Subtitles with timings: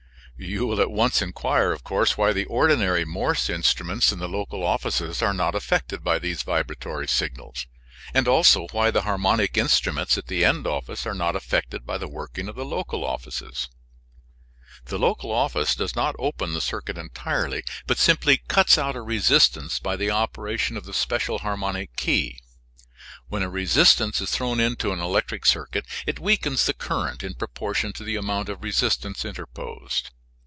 [0.43, 1.77] You will at once inquire
[2.15, 7.07] why the ordinary Morse instruments in the local offices are not affected by these vibratory
[7.07, 7.67] signals,
[8.11, 12.07] and also why the harmonic instruments at the end office are not affected by the
[12.07, 13.69] working of the local offices.
[14.85, 19.77] The local office does not open the circuit entirely, but simply cuts out a resistance
[19.77, 22.39] by the operation of the special harmonic key.
[23.27, 27.93] When a resistance is thrown into an electric circuit it weakens the current in proportion
[27.93, 30.09] to the amount of resistance interposed.